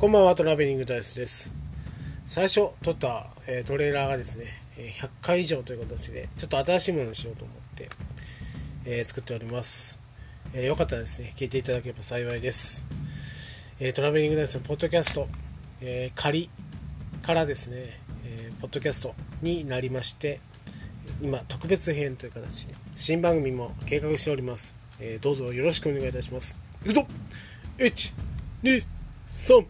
[0.00, 1.54] こんばんは、トラベリングダイスです。
[2.26, 7.88] 最初撮った、えートレーラーがですね、100回以上という形で、ちょっと新しいものにしようと思って、
[8.86, 10.02] えー作っております。
[10.52, 12.88] えーよかったらですね、聞いていただければ幸いです。
[13.78, 15.28] えトラベリングダイスのポッドキャスト、
[15.80, 16.50] えー仮
[17.22, 17.76] からですね、
[18.26, 20.40] えーポッドキャストになりまして、
[21.22, 24.76] 今、特別編という形で、新番組も計画しております。
[24.98, 26.58] えどうぞよろしくお願いいたします。
[26.84, 27.06] いくぞ
[27.78, 28.12] !1、
[28.64, 28.84] 2、
[29.28, 29.66] 3、